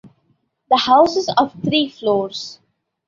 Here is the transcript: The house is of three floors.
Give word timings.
The 0.71 0.77
house 0.77 1.15
is 1.15 1.29
of 1.37 1.53
three 1.61 1.87
floors. 1.87 2.57